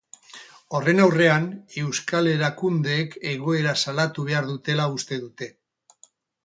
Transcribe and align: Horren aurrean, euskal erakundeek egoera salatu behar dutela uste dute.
Horren 0.77 1.01
aurrean, 1.03 1.45
euskal 1.81 2.31
erakundeek 2.31 3.19
egoera 3.35 3.77
salatu 3.85 4.27
behar 4.33 4.53
dutela 4.53 4.93
uste 4.99 5.23
dute. 5.29 5.55